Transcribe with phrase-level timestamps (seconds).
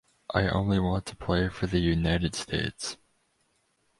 [0.33, 2.97] I only want to play for the United States.